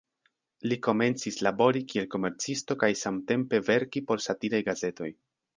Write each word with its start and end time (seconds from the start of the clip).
Li 0.71 0.77
komencis 0.87 1.37
labori 1.49 1.83
kiel 1.93 2.09
komercisto 2.15 2.79
kaj 2.85 2.91
samtempe 3.05 3.63
verki 3.71 4.07
por 4.09 4.29
satiraj 4.29 4.67
gazetoj. 4.73 5.15